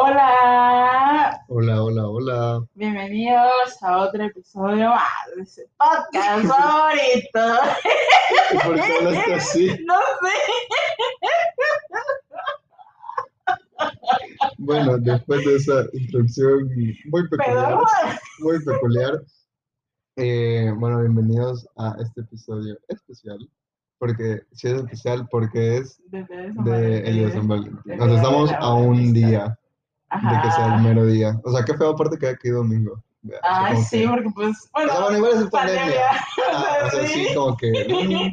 [0.00, 2.64] Hola, Hola, hola, hola.
[2.74, 5.02] bienvenidos a otro episodio más
[5.34, 7.40] de ese podcast favorito.
[8.52, 9.66] ¿Y por qué hablaste así?
[9.84, 10.34] No sé.
[14.58, 16.70] Bueno, después de esa introducción
[17.06, 17.78] muy peculiar,
[18.38, 19.20] muy peculiar,
[20.14, 23.38] eh, bueno, bienvenidos a este episodio especial,
[23.98, 27.80] porque sí es especial porque es de el día de San Valentín.
[27.84, 29.57] Sea, estamos a un Amistad.
[30.10, 31.38] De que sea el mero día.
[31.44, 33.02] O sea, qué feo aparte que caído domingo.
[33.22, 35.82] Ya, o sea, Ay, sí, que- porque pues, O bueno, sea, bueno, igual es pandemia.
[35.82, 36.00] pandemia.
[36.52, 37.70] Ah, o sea, sí, como que...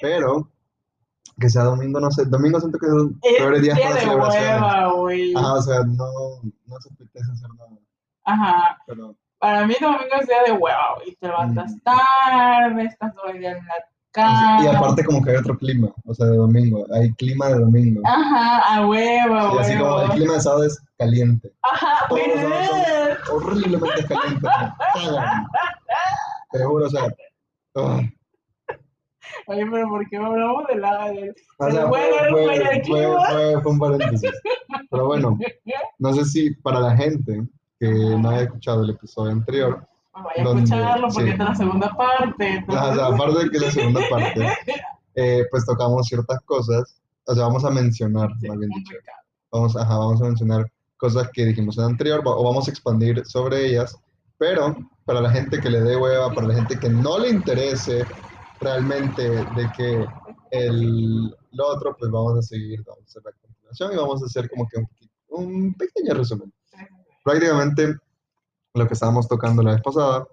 [0.00, 0.48] Pero
[1.40, 3.20] que sea domingo, no sé, domingo siento que es un
[3.62, 4.60] días día para de celebraciones.
[4.60, 4.86] hueva.
[5.36, 6.06] Ajá, o sea, no,
[6.66, 7.70] no se apetece hacer nada.
[8.24, 8.78] Ajá.
[8.86, 11.14] Pero Para mí domingo es día de hueva, güey.
[11.14, 11.80] Te levantas Mm.
[11.84, 13.74] tarde, estás todo el día en la
[14.16, 18.00] y aparte como que hay otro clima, o sea, de domingo, hay clima de domingo.
[18.04, 20.14] Ajá, a huevo, así como el huevo.
[20.14, 21.52] clima de sábado es caliente.
[21.62, 24.42] Ajá, Todos los horriblemente calientes.
[24.42, 25.46] me cagan.
[26.50, 27.02] Te juro, o sea.
[27.76, 28.00] ah,
[29.46, 31.12] Oye, pero ¿por qué hablamos de la
[31.58, 33.22] o sea, fue, fue- fue-
[33.62, 34.30] fue- un paréntesis.
[34.90, 35.38] Pero bueno,
[35.98, 37.42] no sé si para la gente
[37.78, 39.86] que no haya escuchado el episodio anterior,
[40.22, 41.30] vaya a escucharlo porque sí.
[41.30, 42.48] está la segunda parte.
[42.48, 44.48] entonces- sea, aparte de que es la segunda parte,
[45.14, 48.94] eh, pues tocamos ciertas cosas, o sea, vamos a mencionar, Sí, más bien dicho,
[49.50, 53.24] vamos, ajá, vamos a mencionar cosas que dijimos en el anterior o vamos a expandir
[53.26, 53.96] sobre ellas,
[54.36, 58.04] pero para la gente que le dé hueva, para la gente que no le interese
[58.60, 60.06] realmente de que
[60.50, 64.26] el, lo otro, pues vamos a seguir, vamos a hacer la continuación y vamos a
[64.26, 64.88] hacer como que un,
[65.28, 66.52] un pequeño resumen.
[67.24, 67.96] Prácticamente
[68.78, 70.26] lo que estábamos tocando la vez pasada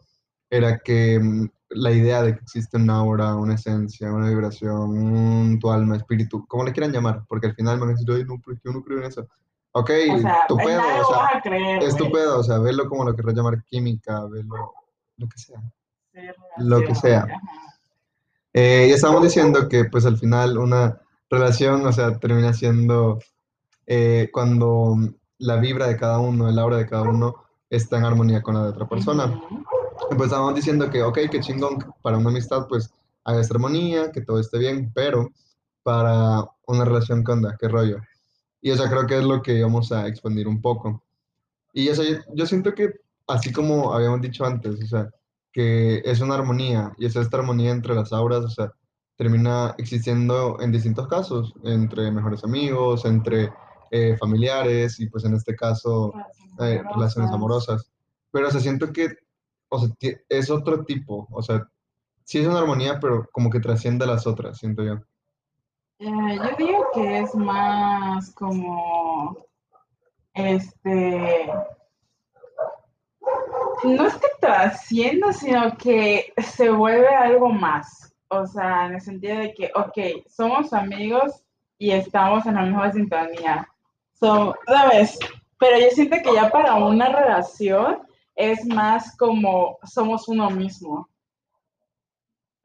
[0.49, 5.71] era que mm, la idea de que existe una aura, una esencia, una vibración, tu
[5.71, 8.59] alma, espíritu, como le quieran llamar, porque al final me han dicho, "Ay, no, ¿por
[8.61, 9.27] qué uno cree en eso?
[9.71, 11.83] Ok, O sea, algo o sea, vas a creer.
[11.83, 12.13] es tu güey.
[12.13, 14.71] pedo, o sea, verlo como lo querrás llamar química, verlo,
[15.17, 15.59] lo que sea.
[16.13, 16.19] Sí,
[16.59, 17.27] lo que sea.
[18.53, 23.19] Eh, y estábamos diciendo que pues al final una relación, o sea, termina siendo
[23.85, 24.95] eh, cuando
[25.39, 27.35] la vibra de cada uno, el aura de cada uno
[27.69, 29.41] está en armonía con la de otra persona.
[30.11, 32.93] Y pues estábamos diciendo que, ok, que chingón, para una amistad pues
[33.23, 35.29] haga esta armonía, que todo esté bien, pero
[35.83, 37.57] para una relación, ¿qué onda?
[37.59, 37.97] ¿Qué rollo?
[38.61, 41.03] Y o sea, creo que es lo que vamos a expandir un poco.
[41.73, 42.93] Y o sea, yo, yo siento que,
[43.27, 45.09] así como habíamos dicho antes, o sea,
[45.51, 48.73] que es una armonía, y es esta armonía entre las auras, o sea,
[49.15, 53.51] termina existiendo en distintos casos, entre mejores amigos, entre
[53.95, 56.13] eh, familiares, y pues en este caso,
[56.59, 57.89] eh, relaciones amorosas.
[58.29, 59.07] Pero, o sea, siento que,
[59.69, 59.89] o sea,
[60.27, 61.65] es otro tipo, o sea,
[62.25, 64.95] sí es una armonía, pero como que trasciende a las otras, siento yo.
[65.99, 69.37] Eh, yo digo que es más como,
[70.33, 71.49] este,
[73.85, 78.13] no es que trascienda, sino que se vuelve algo más.
[78.27, 81.45] O sea, en el sentido de que, ok, somos amigos
[81.77, 83.69] y estamos en la misma sintonía.
[84.19, 85.17] So, ¿sabes?
[85.59, 87.99] Pero yo siento que ya para una relación
[88.35, 91.09] es más como somos uno mismo.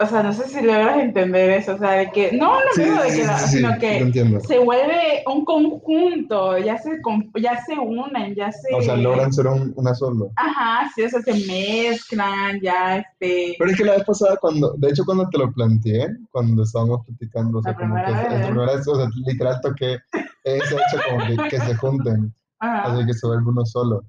[0.03, 2.81] O sea, no sé si logras entender eso, o sea, de que, no lo Sí,
[2.83, 6.93] mismo de que, sí, la- sí, sino que se vuelve un conjunto, ya se,
[7.39, 8.75] ya se unen, ya se...
[8.75, 10.31] O sea, logran ser un- una solo.
[10.37, 13.57] Ajá, sí, o sea, se mezclan, ya, este...
[13.59, 17.05] Pero es que la vez pasada, cuando, de hecho, cuando te lo planteé, cuando estábamos
[17.05, 18.47] platicando, o sea, La como que primera vez.
[18.47, 19.99] primera vez, o sea, literal toqué
[20.45, 22.83] ese hecho como que, que se junten, Ajá.
[22.95, 24.03] así que se vuelve uno solo.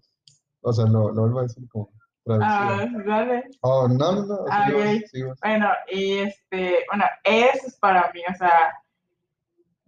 [0.62, 1.90] O sea, lo, lo vuelvo a decir como
[2.28, 3.44] Ah, dale.
[3.62, 4.70] Oh, no, no, no, Ah.
[5.42, 8.74] Bueno, y este, bueno, eso es para mí, o sea,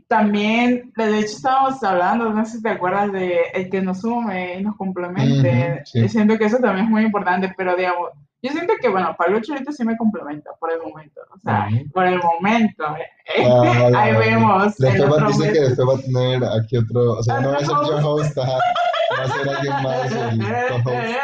[0.08, 4.60] también, de hecho estábamos hablando, no sé si te acuerdas de el que nos sume
[4.60, 6.02] y nos complemente, sí.
[6.02, 8.10] yo siento que eso también es muy importante, pero digamos,
[8.44, 12.06] yo siento que, bueno, Palucho ahorita sí me complementa por el momento, o sea, por
[12.06, 14.76] el momento, eh, Ah, ahí ya, vemos.
[14.78, 17.68] Después dice que después va a tener aquí otro, o sea, no va a ser
[17.88, 20.38] yo host, va a ser alguien más el
[20.84, 21.16] co-host.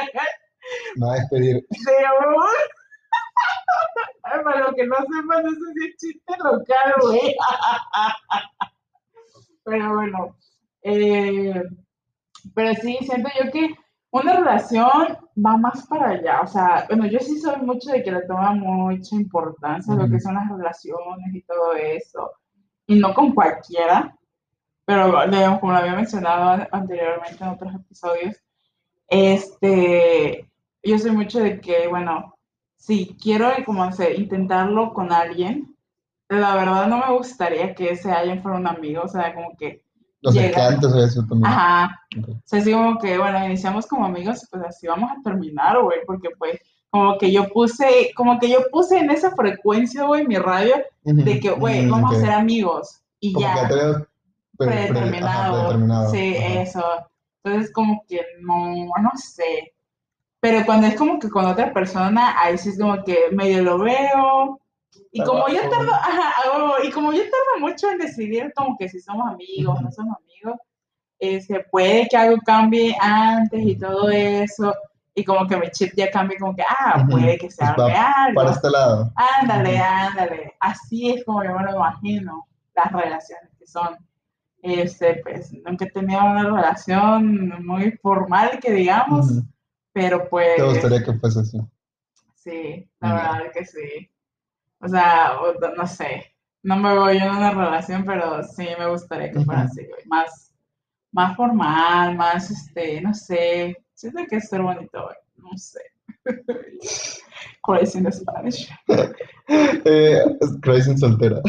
[0.96, 1.66] Me va a despedir.
[4.24, 7.36] Ay, para los que no sepan, eso sí es chiste local, güey.
[9.64, 10.36] Pero bueno,
[10.82, 11.64] eh,
[12.56, 13.76] pero sí, siento yo que
[14.12, 16.42] una relación va más para allá.
[16.42, 20.20] O sea, bueno, yo sí soy mucho de que le toma mucha importancia lo que
[20.20, 22.32] son las relaciones y todo eso.
[22.88, 24.16] Y no con cualquiera,
[24.86, 25.12] pero
[25.60, 28.36] como lo había mencionado an- anteriormente en otros episodios,
[29.08, 30.49] este,
[30.84, 32.34] yo soy mucho de que, bueno,
[32.78, 35.76] si quiero como sé, intentarlo con alguien,
[36.30, 39.84] la verdad no me gustaría que ese alguien fuera un amigo, o sea, como que
[40.24, 41.48] O sea, que Llega- antes había sido tu amigo.
[41.48, 42.00] Ajá.
[42.20, 46.00] O sea, así como que, bueno, iniciamos como amigos, pues así vamos a terminar, güey,
[46.06, 46.60] porque pues
[46.90, 51.40] como que yo puse, como que yo puse en esa frecuencia, güey, mi radio, de
[51.40, 54.08] que, güey, ujú, vamos a ser amigos y Como ya, ajá,
[54.58, 55.54] predeterminado.
[55.54, 56.12] predeterminado.
[56.12, 56.62] Sí, Ajá.
[56.62, 56.84] eso.
[57.44, 59.74] Entonces, como que no, no sé.
[60.42, 63.78] Pero cuando es como que con otra persona, ahí sí es como que medio lo
[63.80, 64.60] veo.
[65.12, 66.34] Y como yo tardo, ajá,
[66.84, 70.18] y como yo tardo mucho en decidir como que si somos amigos o no somos
[70.18, 70.60] amigos,
[71.20, 74.74] este, puede que algo cambie antes y todo eso.
[75.14, 78.36] Y como que mi chip ya cambie, como que, ah, puede que se Pues algo.
[78.36, 79.12] Para este lado.
[79.42, 80.56] Ándale, ándale.
[80.62, 83.98] Así es como yo me lo imagino, las relaciones que son.
[84.62, 89.42] Este, pues, nunca he tenido una relación muy formal, que digamos.
[90.00, 91.58] Pero pues, ¿Te gustaría que fuese así?
[92.36, 93.16] sí, la Ya.
[93.16, 94.10] verdad que sí.
[94.82, 95.34] O sea,
[95.76, 99.86] no sé, no me voy en una relación, pero sí me gustaría que fuera así,
[99.86, 100.54] güey, más,
[101.12, 105.82] más formal, más, este, no sé, siento que es ser bonito, güey, no sé.
[107.64, 108.70] Crazy in Spanish.
[109.86, 110.22] Eh,
[110.62, 111.42] Crazy en soltera.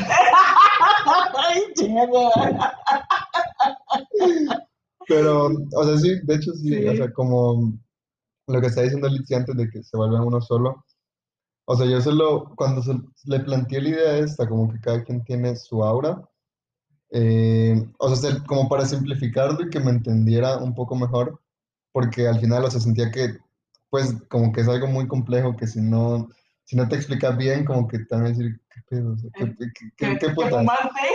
[1.37, 2.75] Ay, chingada.
[5.06, 6.88] Pero, o sea, sí, de hecho sí, Sí.
[6.88, 7.73] o sea, como
[8.52, 10.85] lo que está diciendo Litsi antes de que se vuelva uno solo.
[11.67, 15.23] O sea, yo solo, cuando se- le planteé la idea esta, como que cada quien
[15.25, 16.20] tiene su aura,
[17.11, 21.41] eh, o sea, se- como para simplificarlo y que me entendiera un poco mejor,
[21.93, 23.37] porque al final, o sea, sentía que,
[23.88, 26.29] pues, como que es algo muy complejo que si no,
[26.64, 29.17] si no te explicas bien, como que a decir, ¿qué pedo?
[29.35, 30.64] ¿qué, qué, qué, ¿Qué, qué putas?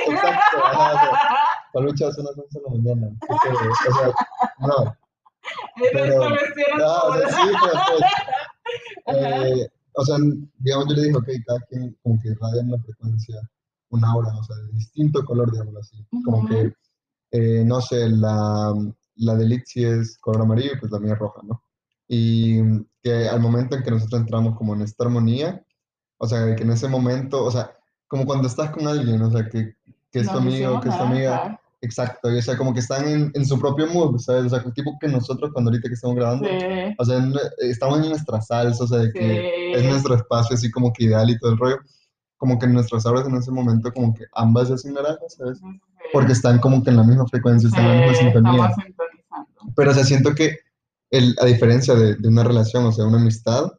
[0.07, 1.19] Exacto, ajá, o sea,
[1.73, 3.17] Palucha, son las 11 de la mañana.
[3.29, 3.37] O
[3.93, 4.13] sea,
[4.59, 4.95] no.
[5.91, 6.29] Pero-
[6.77, 8.01] No, o sea, sí, pero pues,
[9.07, 10.17] eh, o sea,
[10.59, 13.35] digamos, yo le dije, ok, cada quien como que irradia una frecuencia,
[13.89, 16.05] un aura, o sea, de distinto color, digámoslo así.
[16.23, 16.47] Como Ujú.
[16.47, 16.73] que,
[17.31, 18.73] eh, no sé, la,
[19.15, 21.61] la de Litsi es color amarillo y pues la mía es roja, ¿no?
[22.07, 22.61] Y
[23.01, 25.63] que al momento en que nosotros entramos como en esta armonía,
[26.17, 27.71] o sea, que en ese momento, o sea,
[28.07, 29.75] como cuando estás con alguien, o sea, que,
[30.11, 31.59] que es tu Nos amigo, que es tu amiga.
[31.85, 34.45] Exacto, y o sea, como que están en, en su propio mood, ¿sabes?
[34.45, 37.99] O sea, tipo que nosotros cuando ahorita que estamos grabando, Sí, o sea, en- estamos
[38.01, 39.87] en nuestra salsa, o sea, de que es sí.
[39.87, 41.77] nuestro espacio así como que ideal y todo el rollo,
[42.37, 45.59] como que nuestras auras en ese momento como que ambas se hacen naranjas, ¿sabes?
[46.11, 48.75] Porque están como que en la misma frecuencia, están en la misma Sí, sintonía.
[49.75, 50.57] Pero, o sea, siento que
[51.11, 53.71] el, a diferencia de, de una relación, o sea, una amistad,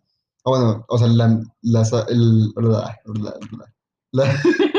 [0.42, 3.34] o bueno, o sea, la, las- el, la- la-
[4.12, 4.34] la-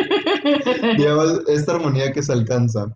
[0.98, 2.88] digamos, esta armonía que se alcanza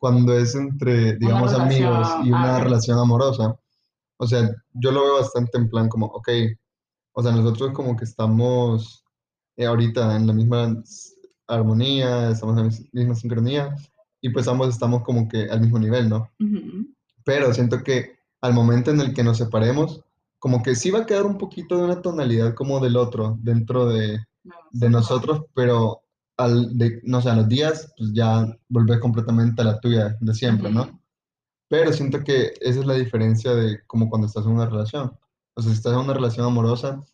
[0.00, 3.54] cuando es entre, digamos, relación, amigos y una ah, relación amorosa,
[4.16, 6.28] o sea, yo lo veo bastante en plan como, ok,
[7.12, 9.04] o sea, nosotros como que estamos
[9.56, 10.82] eh, ahorita en la misma
[11.46, 13.76] armonía, estamos en la mis- misma sincronía,
[14.20, 16.28] y pues ambos estamos como que al mismo nivel, ¿no?
[16.40, 16.86] Ujú.
[17.24, 20.02] pero siento que al momento en el que nos separemos,
[20.38, 23.86] como que sí va a quedar un poquito de una tonalidad como del otro dentro
[23.86, 24.18] de,
[24.72, 26.00] de nosotros, pero
[26.44, 30.34] al, de, no sé, a los días, pues ya volvés completamente a la tuya de
[30.34, 31.00] siempre, ¿no?
[31.68, 35.12] Pero siento que esa es la diferencia de como cuando estás en una relación.
[35.54, 37.04] O sea, si estás en una relación amorosa,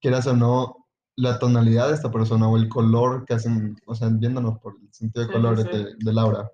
[0.00, 4.08] quieras o no, la tonalidad de esta persona o el color que hacen, o sea,
[4.08, 5.78] viéndonos por el sentido de sí, colores sí.
[5.78, 6.50] de, de Laura,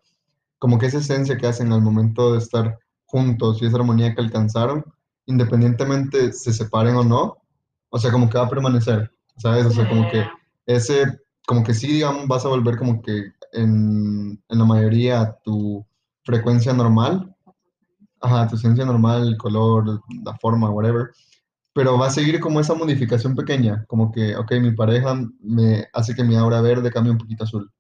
[0.58, 4.20] como que esa esencia que hacen al momento de estar juntos y esa armonía que
[4.20, 4.84] alcanzaron,
[5.26, 7.38] independientemente se separen o no,
[7.88, 9.66] o sea, como que va a permanecer, ¿sabes?
[9.66, 10.24] O sea, como que
[10.66, 15.84] ese, como que sí, digamos, vas a volver como que en, en la mayoría tu
[16.24, 17.34] frecuencia normal,
[18.20, 21.10] ajá, tu esencia normal, el color, la forma, whatever,
[21.72, 26.14] pero va a seguir como esa modificación pequeña, como que, ok, mi pareja me hace
[26.14, 27.70] que mi aura verde cambie un poquito azul.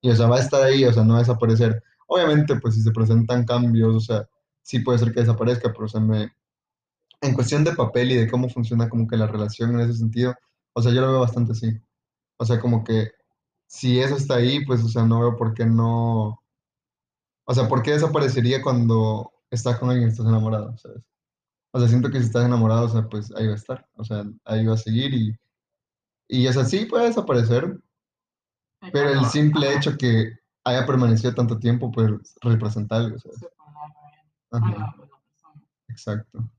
[0.00, 1.82] Y, o sea, va a estar ahí, o sea, no va a desaparecer.
[2.06, 4.28] Obviamente, pues si se presentan cambios, o sea,
[4.62, 6.32] sí puede ser que desaparezca, pero, o sea, me,
[7.20, 10.34] en cuestión de papel y de cómo funciona como que la relación en ese sentido,
[10.72, 11.80] o sea, yo lo veo bastante así.
[12.42, 13.12] O sea, como que
[13.68, 16.42] si eso está ahí, pues, o sea, no veo por qué no,
[17.44, 21.04] o sea, por qué desaparecería cuando estás con alguien y estás enamorado, ¿sabes?
[21.70, 24.02] O sea, siento que si estás enamorado, o sea, pues ahí va a estar, o
[24.02, 25.38] sea, ahí va a seguir y,
[26.26, 27.80] y o sea, sí puede desaparecer,
[28.92, 30.32] pero el simple hecho que
[30.64, 33.38] haya permanecido tanto tiempo, pues representa algo, ¿sabes?
[34.50, 34.96] Ajá,
[35.86, 36.50] exacto.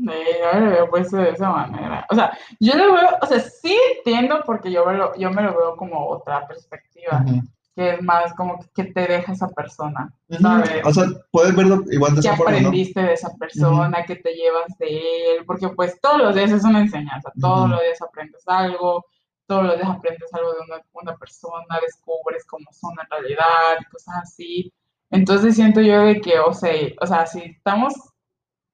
[0.00, 2.06] Sí, yo lo veo puesto de esa manera.
[2.10, 5.56] O sea, yo lo veo, o sea, sí entiendo porque yo lo, yo me lo
[5.56, 7.42] veo como otra perspectiva, Ujú.
[7.76, 10.42] que es más como que, te deja esa persona, Ujú.
[10.42, 10.86] ¿sabes?
[10.86, 12.58] O sea, puedes verlo igual de esa forma, ¿no?
[12.58, 16.64] aprendiste de esa persona, que te llevas de él, porque pues todos los días es
[16.64, 19.04] una enseñanza, todos los días aprendes algo,
[19.46, 24.14] todos los días aprendes algo de una, una persona, descubres cómo son en realidad, cosas
[24.22, 24.72] así.
[25.10, 28.09] Entonces siento yo de que, o sea, o sea, si estamos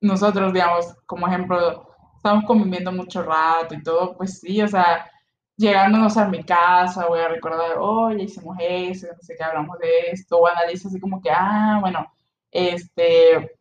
[0.07, 5.11] nosotros, digamos, como ejemplo, estamos conviviendo mucho rato y todo, pues sí, o sea,
[5.57, 10.11] llegándonos a mi casa, voy a recordar, oye, hicimos eso, no sé qué, hablamos de
[10.13, 12.07] esto, o analizo así como que, ah, bueno,
[12.51, 13.57] este,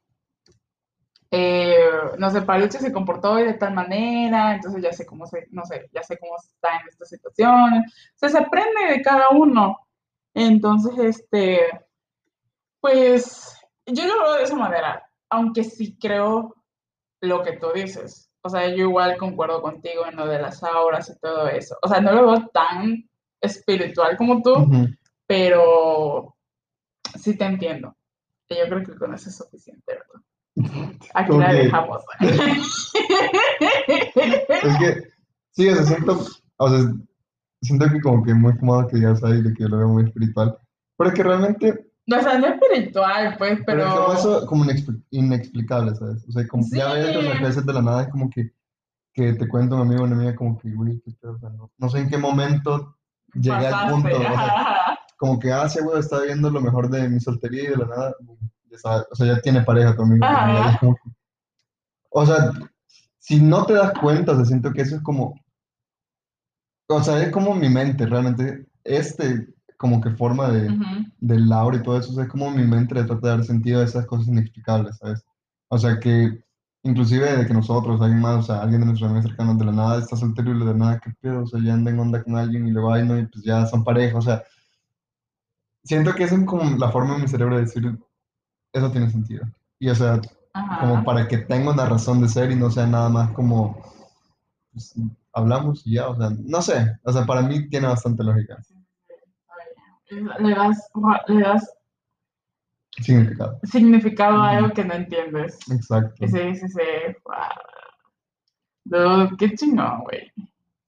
[1.31, 5.65] eh, no sé, Paluche se comportó de tal manera, entonces ya sé cómo se, no
[5.65, 7.83] sé, ya sé cómo está en estas situaciones,
[8.15, 9.79] o sea, se aprende de cada uno,
[10.33, 11.59] entonces, este,
[12.79, 16.55] pues, yo lo veo de esa manera, aunque sí creo
[17.21, 21.09] lo que tú dices, o sea, yo igual concuerdo contigo en lo de las auras
[21.09, 21.75] y todo eso.
[21.81, 23.09] O sea, no lo veo tan
[23.41, 24.67] espiritual como tú,
[25.25, 26.35] pero
[27.17, 27.95] sí te entiendo.
[28.49, 30.21] Y yo creo que con eso es suficiente, ¿verdad?
[31.15, 32.03] Aquí la dejamos.
[32.19, 32.91] es
[34.77, 35.09] que,
[35.49, 36.19] sí, o sea, siento,
[36.57, 36.93] o sea,
[37.61, 40.03] siento que como que muy fumado que ya sabes de que yo lo veo muy
[40.03, 40.55] espiritual,
[40.97, 43.83] pero que realmente o sea, no espiritual, pues, pero...
[43.83, 44.65] Pero como eso como
[45.09, 46.25] inexplicable, ¿sabes?
[46.27, 48.51] O sea, como ya ves las veces de la nada, es como que,
[49.13, 51.89] que te cuenta un amigo o una amiga como que, güey, o sea, no, no,
[51.89, 52.95] sé en qué momento
[53.33, 57.09] llegué al punto, o sea, como que, ah, sí, güey, está viendo lo mejor de
[57.09, 58.15] mi soltería y de la nada,
[58.69, 60.25] ya sabes, o sea, ya tiene pareja tu amigo.
[62.11, 62.51] o sea,
[63.17, 65.33] si no te das cuenta, o sea, siento que eso es como,
[66.87, 70.77] o sea, es como mi mente, realmente, este como que forma de,
[71.19, 74.05] del Laura y todo eso, es como mi mente trata de dar sentido a esas
[74.05, 75.23] cosas inexplicables, ¿sabes?
[75.69, 76.43] O sea que
[76.83, 79.71] inclusive de que nosotros, alguien más, o sea, alguien de nuestros amigos cercanos de la
[79.71, 81.43] nada está soltero y de la nada, ¿qué pedo?
[81.43, 83.65] O sea, ya anda en onda con alguien y luego, ay, no, y pues ya
[83.65, 84.43] son pareja, o sea,
[85.83, 87.99] siento que es como la forma de mi cerebro de decir,
[88.73, 89.45] eso tiene sentido.
[89.79, 90.21] Y o sea,
[90.79, 93.81] como para que tenga una razón de ser y no sea nada más como,
[94.71, 94.93] pues,
[95.33, 98.57] hablamos y ya, o sea, no sé, o sea, para mí tiene bastante lógica
[100.15, 100.89] le das,
[101.27, 101.75] le das
[102.99, 105.59] significado, significado a algo que no entiendes.
[105.69, 106.23] Exacto.
[106.23, 107.17] Y se dice,
[108.85, 109.35] wow.
[109.37, 110.31] qué chingón, güey.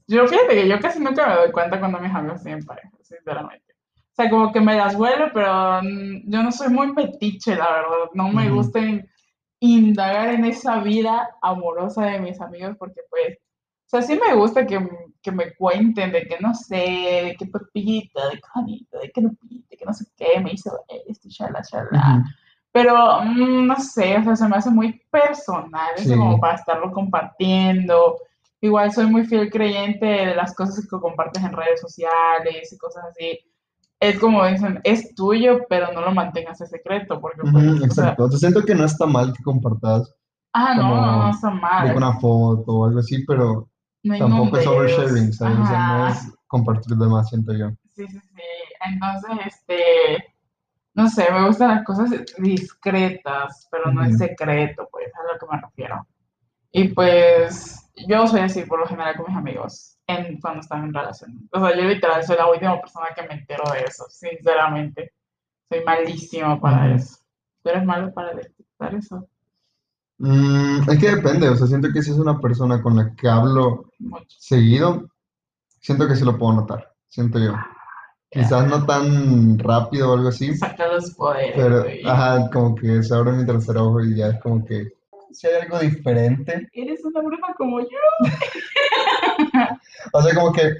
[0.08, 3.74] Yo fíjate que yo casi nunca me doy cuenta cuando mis amigos tienen pareja, sinceramente.
[3.74, 8.10] O sea, como que me las vuelo, pero yo no soy muy petiche, la verdad.
[8.14, 8.80] No me gusta
[9.60, 13.38] indagar en esa vida amorosa de mis amigos porque pues
[13.90, 14.86] sea, sí me gusta que,
[15.22, 19.22] que, me cuenten de que no sé, de qué Pepita, de qué Juanita, de qué
[19.22, 20.72] Lupita, de que no sé qué, me hizo
[21.08, 22.24] esto, chala, chala.
[22.72, 26.92] Pero mm, no sé, o sea, se me hace muy personal, eso como para estarlo
[26.92, 28.18] compartiendo.
[28.60, 33.06] Igual soy muy fiel creyente de las cosas que compartes en redes sociales y cosas
[33.06, 33.40] así.
[34.00, 37.20] Es como dicen, es tuyo, pero no lo mantengas en secreto.
[37.20, 38.26] Porque, pues, exacto.
[38.26, 40.14] O sea, siento que no está mal que compartas.
[40.54, 41.96] Ah, no, no, no está mal.
[41.96, 43.70] una foto o algo así, pero
[44.18, 45.60] Tampoco es oversharing, ¿sabes?
[45.60, 47.70] O sea, no es compartir de más, siento yo.
[47.96, 48.42] Sí, sí, sí.
[48.86, 50.34] Entonces, este,
[50.94, 55.46] no sé, me gustan las cosas discretas, pero no en secreto, pues, a lo que
[55.56, 56.08] me refiero.
[56.72, 60.94] Y pues, yo soy así por lo general con mis amigos, en, cuando están en
[60.94, 61.50] relación.
[61.52, 65.14] O sea, yo literal soy la última persona que me entero de eso, sinceramente.
[65.70, 67.18] Soy malísimo para eso.
[67.64, 69.28] ¿Tú eres malo para detectar eso?
[70.20, 73.28] Mm, es que depende, o sea, siento que si es una persona con la que
[73.30, 73.92] hablo
[74.28, 75.10] seguido,
[75.80, 77.54] siento que sí lo puedo notar, siento yo.
[78.30, 80.54] Quizás no tan rápido o algo así.
[80.56, 81.54] Saca los poderes.
[81.56, 84.92] Pero, ajá, como que se abre mi tercer ojo y ya es como que
[85.32, 86.68] si hay algo diferente.
[86.74, 87.88] Eres una bruja como yo.
[90.14, 90.74] o sea, como que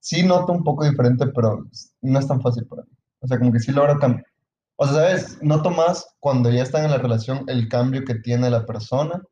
[0.00, 1.66] sí noto un poco diferente, pero
[2.00, 2.90] no es tan fácil para mí.
[3.20, 4.26] O sea, como que sí logro cambiar
[4.76, 5.38] o sea, ¿sabes?
[5.42, 9.22] Noto más cuando ya están en la relación el cambio que tiene la persona,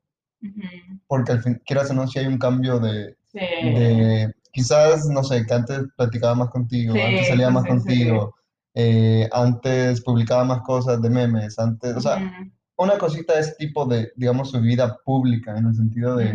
[1.07, 5.47] porque al fin, quieras o no, si hay un cambio de, de, quizás, no sé,
[5.47, 8.35] que antes platicaba más contigo, antes salía más contigo,
[8.75, 12.33] eh, antes publicaba más cosas de memes, antes, o sea,
[12.77, 16.35] una cosita de ese tipo de, digamos, su vida pública, en el sentido de,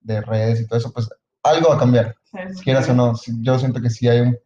[0.00, 1.08] de redes y todo eso, pues
[1.42, 2.14] algo va a cambiar,
[2.62, 4.36] quieras o no, yo siento que si hay un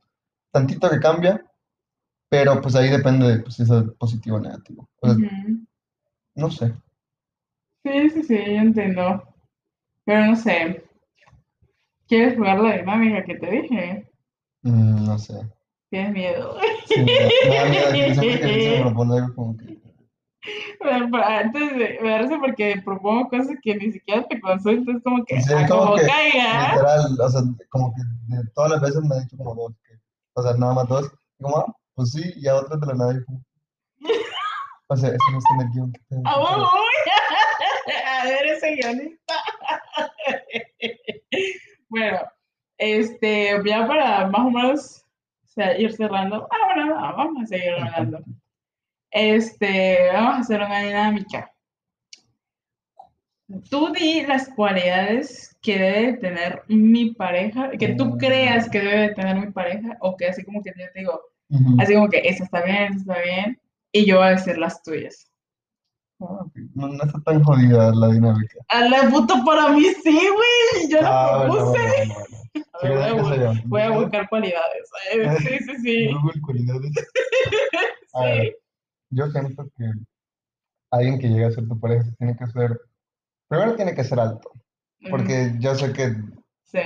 [0.51, 1.45] tantito que cambia,
[2.29, 4.89] pero pues ahí depende de pues, si es positivo o negativo.
[6.35, 6.75] No sé.
[7.85, 9.23] Sí, sí, sí, yo entiendo.
[10.05, 10.85] Pero no sé.
[12.09, 14.11] ¿Quieres jugar la dinámica que te dije?
[14.63, 15.35] Mm, no sé.
[15.91, 16.57] Tienes miedo.
[16.87, 17.91] Sí, me da miedo.
[17.91, 19.77] Siempre que se me propone algo como que...
[20.81, 25.53] Antes de, parece porque propongo cosas que ni siquiera te consulto, es como que, sí,
[25.69, 26.75] como, que caiga.
[26.75, 29.73] Literal, o sea, como que de todas las veces me ha dicho como dos,
[30.35, 32.95] o sea, nada más dos, y como, ah, pues sí, y a otras de la
[32.95, 33.33] nada dijo.
[34.89, 35.93] O sea, eso no está en el guion.
[36.25, 36.71] ¡Ah,
[38.21, 39.35] A ver, ese guionista.
[41.89, 42.19] bueno,
[42.79, 45.05] este, este, ya para más o menos
[45.45, 46.47] o sea, ir cerrando.
[46.51, 48.21] Ah, bueno, no, vamos a seguir hablando.
[49.11, 51.53] Este, vamos a hacer una dinámica.
[53.71, 59.37] Tú di las cualidades que debe tener mi pareja, que tú creas que debe tener
[59.37, 61.21] mi pareja, o que así como que yo te digo,
[61.79, 63.61] Así como que esa está bien, esa está bien,
[63.93, 65.31] y yo voy a decir las tuyas.
[66.21, 66.45] Ah.
[66.75, 68.59] No, no está tan jodida la dinámica.
[68.69, 72.09] A la puta para mí sí, güey, yo Ah, bueno, propuse.
[72.81, 73.63] bueno, bueno, bueno.
[73.67, 74.91] Voy, a, voy buscar cualidades.
[75.13, 76.13] Eh, Sí, sí, sí.
[76.13, 76.91] Google cualidades.
[78.15, 78.55] A ver, sí.
[79.11, 79.85] yo siento que
[80.91, 82.81] alguien que llegue a ser tu pareja tiene que ser,
[83.49, 84.51] primero tiene que ser alto,
[85.11, 86.15] porque yo sé que
[86.65, 86.79] Sí.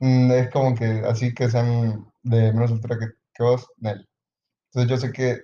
[0.00, 4.08] mm, es como que así que sean de menos altura que, que vos, Nel.
[4.72, 5.40] Entonces yo sé que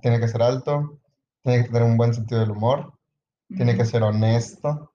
[0.00, 0.98] tiene que ser alto,
[1.42, 2.92] tiene que tener un buen sentido del humor,
[3.48, 4.92] tiene que ser honesto,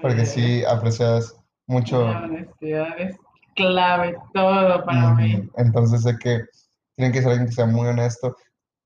[0.00, 2.04] porque si aprecias mucho...
[2.04, 3.16] La honestidad es
[3.54, 5.36] clave, todo para mí.
[5.36, 6.44] Ujú, Entonces sé que
[6.96, 8.36] tiene que ser alguien que sea muy honesto.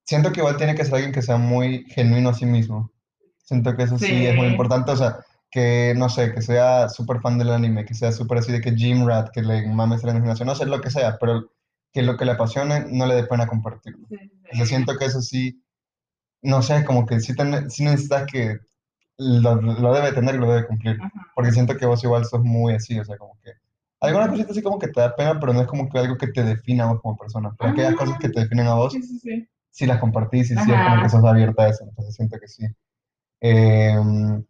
[0.04, 2.90] Siento que igual tiene que ser alguien que sea muy genuino a sí mismo.
[3.38, 4.52] Siento que eso sí, es muy Sí.
[4.52, 4.92] importante.
[4.92, 5.18] O sea,
[5.50, 8.72] que no sé, que sea súper fan del anime, que sea súper así de que
[8.74, 11.50] gym rat, que le mames la gimnasio, no sé lo que sea, pero
[11.94, 14.06] que lo que le apasione no le dé pena compartirlo.
[14.10, 14.16] Sí,
[14.52, 14.70] O sea, sí.
[14.70, 15.62] siento que eso sí,
[16.42, 18.58] no sé, como que sí, ten- sí necesitas que
[19.18, 20.98] lo, lo debe tener y lo debe cumplir.
[21.00, 21.28] Ajá.
[21.34, 23.52] Porque siento que vos igual sos muy así, o sea, como que
[24.00, 26.26] alguna cosita así como que te da pena, pero no es como que algo que
[26.28, 27.54] te defina a vos como persona.
[27.58, 29.48] Pero aquellas cosas que te definen a vos, Sí, sí, sí.
[29.70, 31.84] sí las compartís y sí es como que sos abierta a eso.
[31.84, 32.66] Entonces siento que sí.
[33.40, 34.44] Em,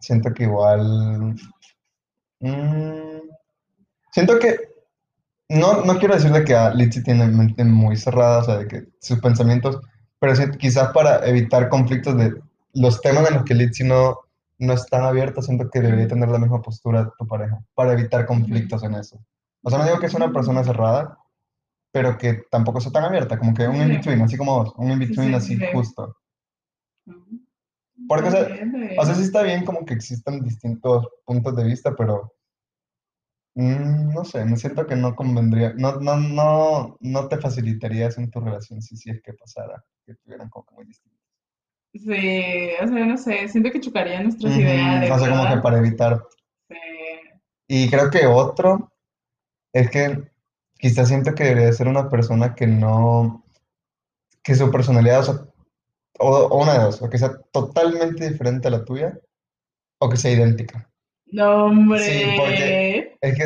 [0.00, 1.36] siento que igual...
[2.40, 3.20] mm,
[4.12, 4.75] siento que...
[5.48, 8.66] No, no quiero decir de que a Litzy tiene mente muy cerrada, o sea, de
[8.66, 9.80] que sus pensamientos,
[10.18, 12.34] pero siento- quizás para evitar conflictos de
[12.74, 14.18] los temas en los que Litzy no,
[14.58, 18.26] no es tan abierta, siento que debería tener la misma postura tu pareja, para evitar
[18.26, 19.18] conflictos en eso.
[19.62, 21.16] O sea, no digo que es una persona cerrada,
[21.92, 23.82] pero que tampoco sea tan abierta, como que un Sí.
[23.82, 25.64] in-between, así como vos, un in-between sí, así sí.
[25.72, 26.16] justo.
[28.08, 29.02] Porque, o sea, Está está.
[29.02, 32.32] O sea, sí está bien como que existan distintos puntos de vista, pero
[33.56, 38.20] mm, no sé, me siento que no convendría, no, no, no, no te facilitaría eso
[38.20, 41.16] en tu relación si, si es que pasara, que tuvieran como que muy distintos.
[41.94, 46.22] Sí, o sea, no sé, siento que chocarían ideales, O sea, como que para evitar.
[46.68, 46.76] Sí.
[47.68, 48.92] Y creo que otro
[49.72, 50.22] es que
[50.78, 53.42] quizás siento que debería ser una persona que no,
[54.42, 55.34] que su personalidad, o sea,
[56.18, 59.18] o, o una de dos, o que sea totalmente diferente a la tuya,
[59.98, 60.90] o que sea idéntica.
[61.32, 62.85] No, Sí, porque
[63.20, 63.44] es que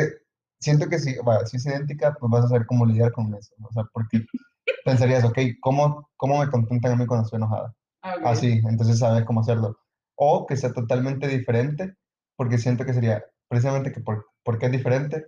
[0.59, 3.53] siento que si, bueno, si es idéntica, pues vas a saber cómo lidiar con eso,
[3.57, 3.67] ¿no?
[3.67, 4.25] O sea, porque
[4.85, 7.73] pensarías, ok, ¿cómo, cómo me contentan a mí cuando estoy enojada?
[8.01, 8.25] Ah, ok.
[8.25, 9.77] Así, entonces sabes cómo hacerlo.
[10.15, 11.95] O que sea totalmente diferente,
[12.35, 15.25] porque siento que sería precisamente que por, porque es diferente,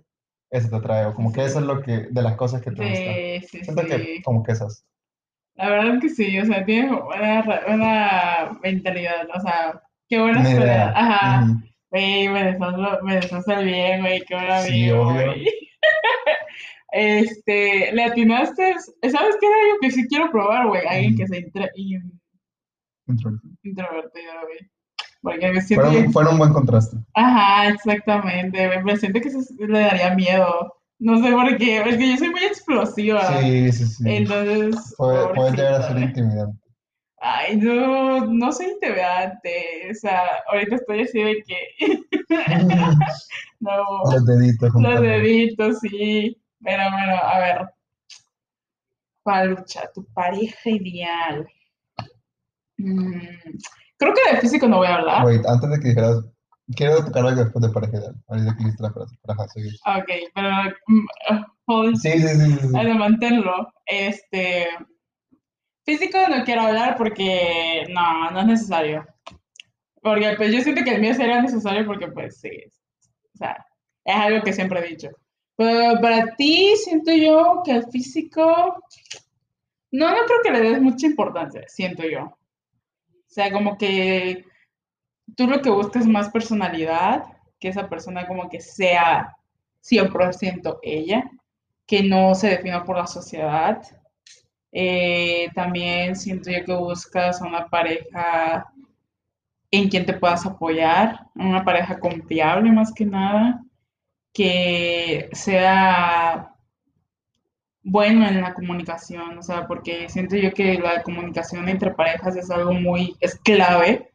[0.50, 2.82] eso te atrae, o como que eso es lo que, de las cosas que te
[2.82, 3.14] gustan.
[3.14, 4.22] Sí, sí, Siento que sí.
[4.24, 4.84] como que esas.
[5.56, 10.48] La verdad que sí, o sea, tienes buena, ra- buena mentalidad, o sea, qué buenas
[10.48, 10.92] Una idea.
[10.96, 11.44] Ajá.
[11.44, 11.60] Ujú.
[11.94, 15.46] Güey, me deshace, me deshace el bien, güey, qué buen Sí, güey.
[16.92, 20.82] Este, le atinaste, ¿sabes qué era yo que sí quiero probar, güey?
[20.86, 22.20] Alguien que sea intra- in-
[23.08, 23.54] Introvertido.
[23.64, 24.70] introvertido, güey.
[25.22, 26.96] Porque me siento Fueron, un buen contraste.
[27.14, 29.30] Ajá, exactamente, pero siento que
[29.66, 30.74] le daría miedo.
[31.00, 33.40] No sé por qué, es que yo soy muy explosiva.
[33.40, 34.04] Sí, sí, sí.
[34.06, 36.63] Entonces, Puede, puede llegar a ser intimidante.
[37.26, 39.88] Ay, no, no soy intimidante.
[39.90, 41.98] O sea, ahorita estoy así de que.
[43.60, 43.82] no,
[44.12, 46.36] Los deditos los deditos, sí.
[46.62, 47.68] Pero bueno, a ver.
[49.22, 51.46] Para lucha, tu pareja ideal.
[52.76, 53.20] Mm,
[53.96, 55.24] creo que de físico no voy a hablar.
[55.24, 56.26] Wait, antes de que dijeras,
[56.76, 58.16] quiero tocar algo después de pareja ideal.
[58.28, 59.72] Ahorita que la frase, para seguir.
[59.86, 60.48] Ok, pero.
[61.68, 62.84] hold- Sí, sí, sí, sí, sí.
[62.84, 63.72] de mantenerlo.
[63.86, 64.66] Este.
[65.84, 69.06] Físico no quiero hablar porque no, no es necesario.
[70.00, 72.50] Porque pues yo siento que el mío sería necesario porque pues sí,
[73.34, 73.64] o sea,
[74.04, 75.08] es algo que siempre he dicho.
[75.56, 78.82] Pero para ti siento yo que el físico,
[79.92, 82.24] no, no creo que le des mucha importancia, siento yo.
[82.24, 84.44] O sea, como que
[85.36, 87.24] tú lo que buscas es más personalidad,
[87.58, 89.36] que esa persona como que sea
[89.82, 91.30] 100% ella,
[91.86, 93.82] que no se defina por la sociedad.
[94.74, 98.66] Eh, también siento yo que buscas a una pareja
[99.70, 103.62] en quien te puedas apoyar, una pareja confiable más que nada,
[104.32, 106.54] que sea
[107.82, 112.50] bueno en la comunicación, o sea, porque siento yo que la comunicación entre parejas es
[112.50, 114.10] algo muy, es clave,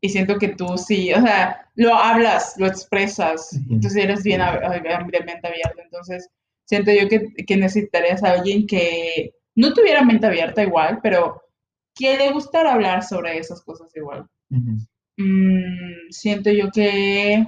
[0.00, 4.60] y siento que tú sí, o sea, lo hablas, lo expresas, entonces eres bien, ab-
[5.10, 6.28] de mente abierta, entonces
[6.66, 11.42] siento yo que, que necesitarías a alguien que no tuviera mente abierta igual, pero
[11.94, 14.26] que le gustara hablar sobre esas cosas igual.
[15.16, 17.46] Mm, siento yo que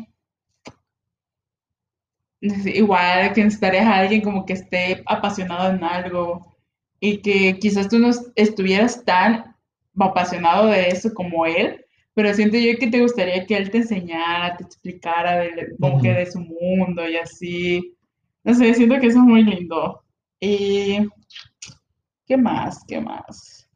[2.41, 6.57] igual que necesitarías a alguien como que esté apasionado en algo
[7.01, 9.57] y que quizás tú no estuvieras tan
[9.99, 14.57] apasionado de eso como él, pero siento yo que te gustaría que él te enseñara,
[14.57, 17.95] te explicara de, como que de su mundo y así.
[18.45, 20.03] No sé, siento que eso es muy lindo.
[20.41, 20.99] Y
[22.27, 22.85] ¿qué más?
[22.87, 23.69] ¿Qué más?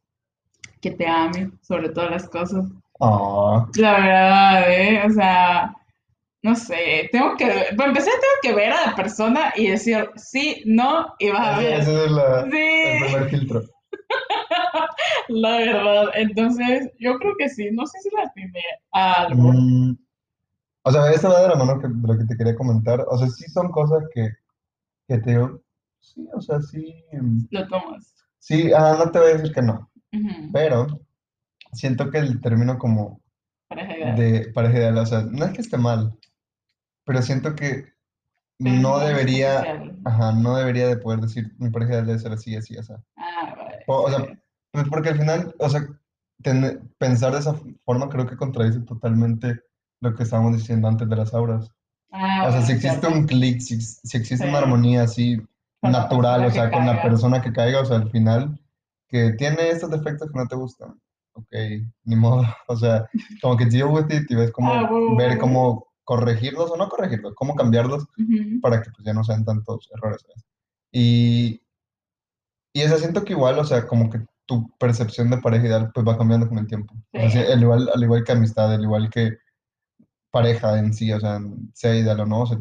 [0.80, 2.66] Que te ame sobre todas las cosas.
[3.00, 5.02] Ah, La verdad, ¿eh?
[5.06, 5.74] O sea,
[6.42, 10.62] no sé, tengo que, para empezar tengo que ver a la persona y decir sí,
[10.66, 11.80] no, y vas a ver.
[11.80, 13.62] ese es la- el Sí, primer filtro.
[15.28, 16.04] la verdad.
[16.14, 18.60] Entonces, yo creo que sí, no sé si la tiene
[18.92, 19.52] algo.
[19.52, 19.96] Mm,
[20.82, 23.04] o sea, esto va de la mano que- de lo que te quería comentar.
[23.08, 24.30] O sea, sí son cosas que,
[25.08, 25.36] que te
[26.00, 28.14] sí, o sea, sí, mm, Lo tomas.
[28.40, 29.88] Sí, ah, no te voy a decir que no,
[30.52, 30.88] pero
[31.72, 33.20] siento que el término como
[33.68, 34.16] Pareja ideal.
[34.16, 36.18] de pareja ideal, o sea, no es que esté mal,
[37.04, 37.86] pero siento que
[38.58, 42.56] Pero no debería, ajá, no debería de poder decir mi pareja ideal debe ser así,
[42.56, 43.84] así, o sea, Ah, vale.
[43.86, 44.26] o, sea,
[44.72, 45.86] pues porque al final, o sea,
[46.42, 49.60] ten- pensar de esa forma creo que contradice totalmente
[50.00, 51.70] lo que estábamos diciendo antes de las auras.
[52.12, 55.40] Ah, O sea, bueno, si existe un clic, si, si existe una armonía así
[55.82, 58.60] natural, o sea, con la persona que caiga, o sea, al final,
[59.08, 61.00] que tiene estos defectos que no te gustan,
[61.32, 61.52] ok,
[62.04, 63.08] ni modo, o sea,
[63.40, 67.34] como que deal with it y ves cómo, Ah, ver cómo corregirlos o no corregirlos,
[67.34, 68.60] cómo cambiarlos Ujú.
[68.60, 70.24] para que pues ya no sean tantos errores.
[70.92, 71.62] Y,
[72.72, 76.06] y eso siento que igual, o sea, como que tu percepción de pareja ideal pues
[76.06, 76.94] va cambiando con el tiempo.
[77.12, 77.52] O sea, sí, Sí.
[77.52, 79.38] al igual, al igual que amistad, al igual que
[80.32, 81.40] pareja en sí, o sea,
[81.74, 82.58] sea ideal o no, o sea,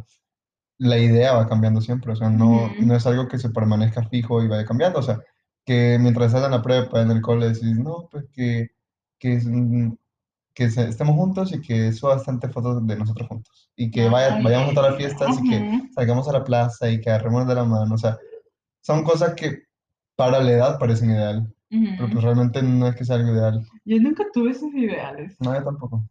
[0.80, 2.74] la idea va cambiando siempre, o sea, no, Ujú.
[2.82, 5.20] no es algo que se permanezca fijo y vaya cambiando, o sea,
[5.66, 8.70] que mientras estás en la prepa, en el cole, decís, no, pues que,
[9.20, 10.00] que, es un-
[10.54, 14.36] que se- estemos juntos y que suba bastante fotos de nosotros juntos, y que vaya,
[14.36, 17.48] Ay, vayamos a todas las fiestas y que salgamos a la plaza y que agarremos
[17.48, 18.18] de la mano, o sea,
[18.82, 19.64] son cosas que
[20.16, 22.10] para la edad parecen ideal, pero ujú.
[22.14, 25.36] pues realmente no es que sea algo ideal, Yo nunca tuve esos ideales.
[25.40, 26.04] no, yo tampoco.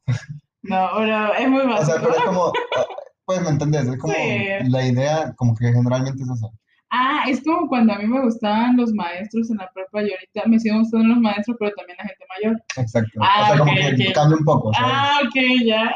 [0.63, 1.99] No, pero es muy O sea, básico.
[2.03, 2.45] pero es como,
[2.77, 2.87] ah,
[3.29, 4.47] pues me entendés, es como Sí.
[4.71, 6.49] la idea, como que generalmente es esa.
[6.91, 10.45] Ah, es como cuando a mí me gustaban los maestros en la prepa y ahorita
[10.47, 12.57] me siguen gustando los maestros, pero también la gente mayor.
[12.79, 13.21] Exacto.
[13.23, 14.15] Ah, o sea, como que ok.
[14.15, 14.91] cambia un poco, ¿sabes?
[14.95, 15.37] Ah, ok,
[15.67, 15.95] ya.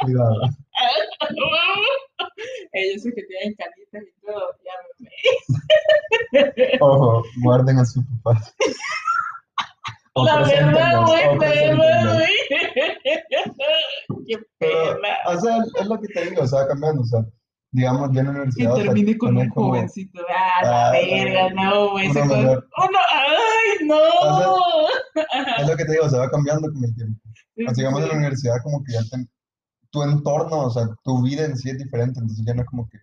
[0.00, 0.40] Cuidado.
[2.72, 4.72] Ellos que tienen canitas y todo, ya
[6.32, 8.54] me Ojo, guarden a sus papás.
[10.16, 11.22] La verdad, güey,
[14.38, 15.08] Qué Pero, pena.
[15.26, 17.24] o sea, es lo que te digo, o sea, va cambiando, o sea,
[17.72, 20.20] digamos, yo en la Que universidad, o sea, termine con un como- jovencito.
[20.28, 22.06] Ah, la Ah, verga, la- no, güey.
[22.06, 22.68] ese con- menor.
[22.78, 23.96] Uno, ay, no.
[23.96, 24.88] O
[25.58, 27.20] es lo que te digo, o sea, va cambiando con el tiempo.
[27.54, 29.26] Sí, O sea, sí, digamos, en la universidad como que ya te-
[29.90, 32.88] tu entorno, o sea, tu vida en sí es diferente, entonces ya no es como
[32.88, 32.98] que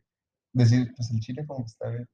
[0.54, 2.08] decir, pues el chile como que está bien.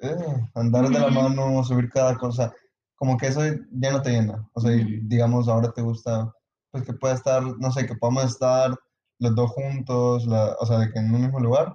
[0.00, 0.16] Eh,
[0.54, 2.52] andar de la mano, subir cada cosa,
[2.96, 4.48] como que eso ya no te llena.
[4.52, 6.32] O sea, digamos, ahora te gusta,
[6.76, 8.74] pues que pueda estar, no sé, que podamos estar
[9.18, 11.74] los dos juntos, la- o sea, de que en un mismo lugar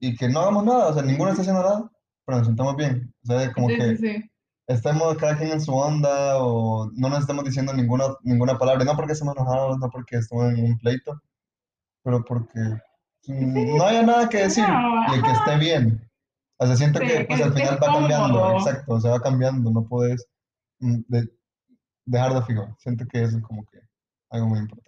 [0.00, 1.90] y que no hagamos nada, o sea, ninguno está haciendo nada,
[2.24, 3.14] pero nos sintamos bien.
[3.22, 4.30] O sea, como Sí, que sí,
[4.66, 8.96] estemos cada quien en su onda o no nos estemos diciendo ninguna, ninguna palabra, no
[8.96, 11.20] porque estemos enojados, no porque estemos en un pleito,
[12.02, 12.60] pero porque
[13.28, 16.02] no haya nada que decir No, y que esté bien.
[16.58, 18.58] O sea, siento que pues al final va cambiando, cómodo.
[18.58, 20.26] exacto, o sea, va cambiando, no puedes
[20.80, 21.30] mm, de-
[22.06, 22.74] dejarlo fijo.
[22.78, 23.78] Siento que eso es como que
[24.36, 24.86] algo muy importante.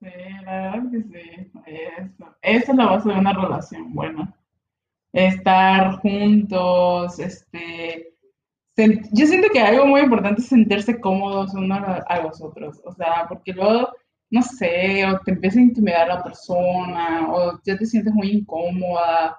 [0.00, 0.06] Sí,
[0.44, 1.50] la verdad que sí.
[1.66, 2.36] Eso.
[2.42, 4.34] Esa es la base de una relación buena.
[5.12, 8.14] Estar juntos, este.
[9.12, 12.80] Yo siento que algo muy importante es sentirse cómodos uno a, los otros.
[12.84, 13.88] O sea, porque luego,
[14.30, 19.36] no sé, o te empieza a intimidar la persona, o ya te sientes muy incómoda,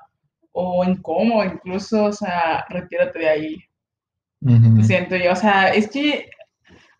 [0.51, 3.63] o incómodo incluso, o sea, retírate de ahí.
[4.84, 6.29] Siento yo, o sea, es que,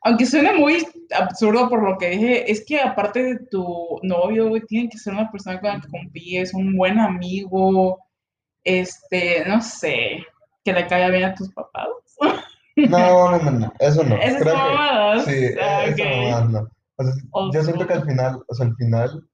[0.01, 4.61] aunque suene muy absurdo por lo que dije, es que aparte de tu novio, güey,
[4.65, 7.99] tiene que ser una persona con la que confíes, un buen amigo,
[8.63, 10.23] este, no sé,
[10.63, 11.87] que le caiga bien a tus papás.
[12.75, 14.15] No, no, no, no, eso no.
[14.17, 16.69] Esas Creo que sí, Ah, eso no.
[16.95, 17.13] O sea,
[17.53, 19.29] yo siento que al final, o sea, al final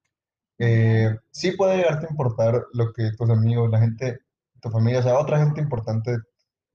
[0.59, 4.19] eh, sí puede llegarte a importar lo que tus amigos, la gente,
[4.61, 6.17] tu familia, o sea, otra gente importante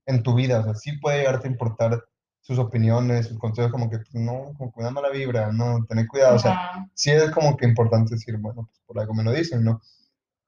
[0.06, 2.04] en tu vida, o sea, sí puede llegarte a importar
[2.40, 6.06] sus opiniones, sus consejos, como que pues, no, como que una mala vibra, no, tener
[6.06, 9.32] cuidado, o sea, sí es como que importante decir, bueno, pues por algo me lo
[9.32, 9.80] dicen, ¿no?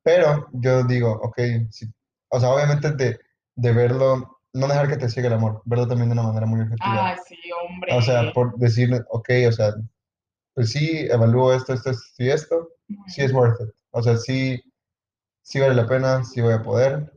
[0.02, 1.38] Pero yo digo, ok,
[1.70, 1.92] sí,
[2.28, 3.18] o sea, obviamente de,
[3.54, 6.60] de verlo, no dejar que te siga el amor, verlo también de una manera muy
[6.60, 7.10] objetiva.
[7.10, 7.94] Ah, sí, hombre.
[7.94, 9.74] O sea, por decir, ok, o sea,
[10.54, 12.68] pues sí, evalúo esto, esto, esto y esto,
[13.06, 13.74] sí es worth it.
[13.90, 14.60] O sea, sí,
[15.42, 17.12] sí vale la pena, sí voy a poder.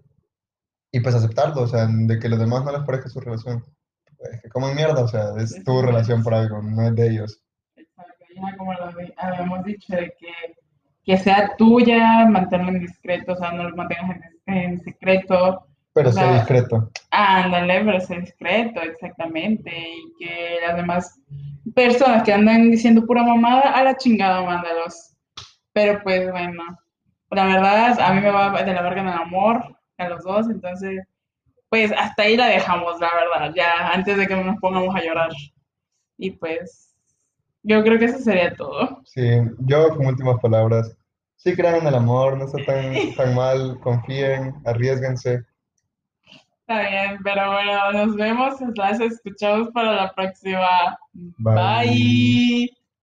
[0.92, 3.64] Y pues aceptarlo, o sea, de que los demás no les parezca su relación.
[4.32, 7.42] Es que como mierda, o sea, es tu relación por algo, no es de ellos.
[7.76, 10.56] Exacto, ya como lo habíamos dicho, de que,
[11.04, 15.68] que sea tuya, mantenerlo en discreto, o sea, no lo mantengas en, en secreto.
[15.94, 16.92] Pero O sé sea, discreto.
[17.12, 19.72] Ándale, pero ser discreto, exactamente.
[19.72, 21.20] Y que las demás
[21.74, 25.16] personas que andan diciendo pura mamada, a la chingada, mándalos.
[25.72, 26.64] Pero pues bueno,
[27.32, 30.50] la verdad, a mí me va de la verga en el amor, a los dos,
[30.50, 31.06] entonces,
[31.76, 35.30] pues hasta ahí la dejamos, la verdad, ya antes de que nos pongamos a llorar.
[36.18, 36.96] Y pues,
[37.64, 39.02] yo creo que eso sería todo.
[39.04, 40.96] Sí, yo como últimas palabras,
[41.36, 45.44] sí crean en el amor, no está tan, tan mal, confíen, arriesguense.
[46.62, 50.98] Está bien, pero bueno, nos vemos, las escuchamos para la próxima.
[51.14, 51.56] Bye.
[51.56, 52.85] Bye.